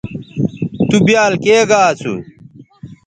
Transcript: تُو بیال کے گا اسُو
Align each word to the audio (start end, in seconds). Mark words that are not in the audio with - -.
تُو 0.87 0.97
بیال 1.05 1.33
کے 1.43 1.55
گا 1.69 1.79
اسُو 1.91 2.13